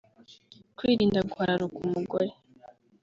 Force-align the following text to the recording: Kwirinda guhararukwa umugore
Kwirinda 0.77 1.19
guhararukwa 1.29 1.79
umugore 1.87 2.29